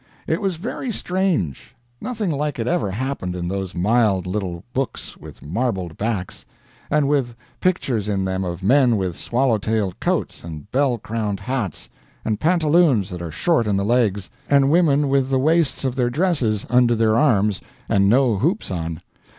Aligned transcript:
It 0.25 0.41
was 0.41 0.55
very 0.55 0.91
strange 0.91 1.75
nothing 2.01 2.31
like 2.31 2.57
it 2.57 2.65
ever 2.65 2.89
happened 2.89 3.35
in 3.35 3.47
those 3.49 3.75
mild 3.75 4.25
little 4.25 4.63
books 4.73 5.15
with 5.15 5.43
marbled 5.45 5.95
backs, 5.95 6.43
and 6.89 7.07
with 7.07 7.35
pictures 7.59 8.09
in 8.09 8.25
them 8.25 8.43
of 8.43 8.63
men 8.63 8.97
with 8.97 9.15
swallow 9.15 9.59
tailed 9.59 9.99
coats 9.99 10.43
and 10.43 10.71
bell 10.71 10.97
crowned 10.97 11.39
hats, 11.41 11.87
and 12.25 12.39
pantaloons 12.39 13.11
that 13.11 13.21
are 13.21 13.29
short 13.29 13.67
in 13.67 13.77
the 13.77 13.85
legs, 13.85 14.27
and 14.49 14.71
women 14.71 15.07
with 15.07 15.29
the 15.29 15.37
waists 15.37 15.85
of 15.85 15.93
their 15.95 16.09
dresses 16.09 16.65
under 16.67 16.95
their 16.95 17.13
arms, 17.15 17.61
and 17.87 18.09
no 18.09 18.37
hoops 18.39 18.71
on. 18.71 19.01